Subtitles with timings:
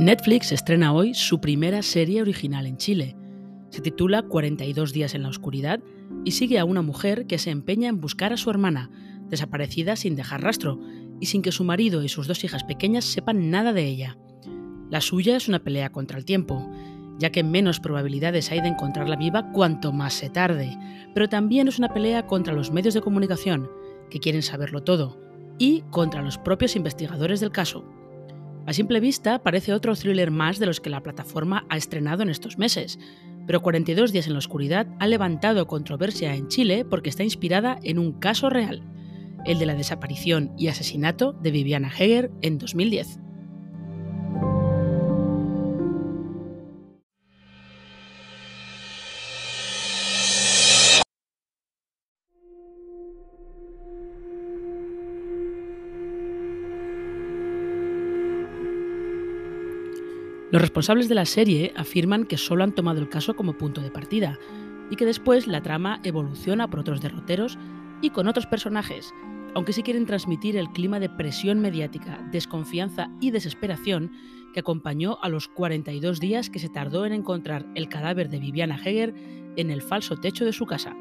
[0.00, 3.16] Netflix estrena hoy su primera serie original en Chile.
[3.68, 5.80] Se titula 42 días en la oscuridad
[6.24, 8.90] y sigue a una mujer que se empeña en buscar a su hermana,
[9.28, 10.80] desaparecida sin dejar rastro
[11.20, 14.16] y sin que su marido y sus dos hijas pequeñas sepan nada de ella.
[14.88, 16.66] La suya es una pelea contra el tiempo,
[17.18, 20.78] ya que menos probabilidades hay de encontrarla viva cuanto más se tarde,
[21.12, 23.68] pero también es una pelea contra los medios de comunicación,
[24.08, 25.20] que quieren saberlo todo,
[25.58, 27.99] y contra los propios investigadores del caso.
[28.70, 32.28] A simple vista parece otro thriller más de los que la plataforma ha estrenado en
[32.28, 33.00] estos meses,
[33.44, 37.98] pero 42 días en la oscuridad ha levantado controversia en Chile porque está inspirada en
[37.98, 38.84] un caso real,
[39.44, 43.18] el de la desaparición y asesinato de Viviana Heger en 2010.
[60.50, 63.90] 'Los responsables de la serie afirman que solo han tomado el caso como punto de
[63.90, 64.38] partida
[64.90, 67.56] y que después la trama evoluciona por otros derroteros
[68.02, 69.14] y con otros personajes,
[69.54, 74.10] aunque sí quieren transmitir el clima de presión mediática, desconfianza y desesperación
[74.52, 78.76] que acompañó a los 42 días que se tardó en encontrar el cadáver de Viviana
[78.76, 79.14] Heger
[79.56, 80.96] en el falso techo de su casa.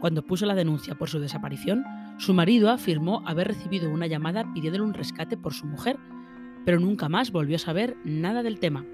[0.00, 1.84] Cuando puso la denuncia por su desaparición,
[2.18, 5.96] su marido afirmó haber recibido una llamada pidiéndole un rescate por su mujer,
[6.66, 8.84] pero nunca más volvió a saber nada del tema.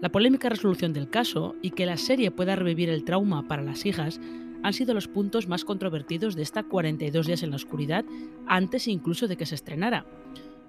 [0.00, 3.84] La polémica resolución del caso y que la serie pueda revivir el trauma para las
[3.84, 4.20] hijas
[4.62, 8.06] han sido los puntos más controvertidos de esta 42 días en la oscuridad
[8.46, 10.06] antes incluso de que se estrenara.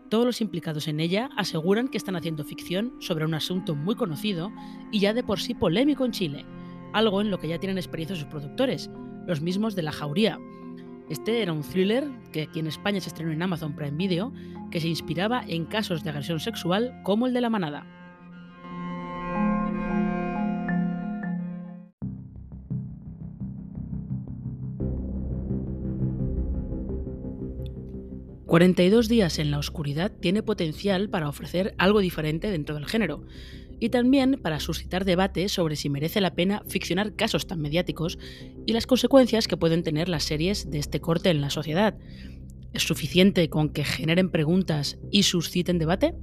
[0.09, 4.51] Todos los implicados en ella aseguran que están haciendo ficción sobre un asunto muy conocido
[4.91, 6.45] y ya de por sí polémico en Chile,
[6.91, 8.91] algo en lo que ya tienen experiencia sus productores,
[9.25, 10.37] los mismos de La Jauría,
[11.09, 14.31] este era un thriller que aquí en España se estrenó en Amazon Prime Video,
[14.73, 17.85] que se inspiraba en casos de agresión sexual como el de la manada.
[28.47, 33.23] «42 días en la oscuridad» tiene potencial para ofrecer algo diferente dentro del género,
[33.79, 38.17] y también para suscitar debate sobre si merece la pena ficcionar casos tan mediáticos
[38.65, 41.95] y las consecuencias que pueden tener las series de este corte en la sociedad.
[42.73, 46.15] ¿Es suficiente con que generen preguntas y susciten debate?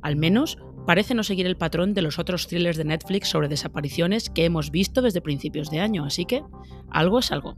[0.00, 4.30] Al menos parece no seguir el patrón de los otros thrillers de Netflix sobre desapariciones
[4.30, 6.42] que hemos visto desde principios de año, así que
[6.90, 7.54] algo es algo.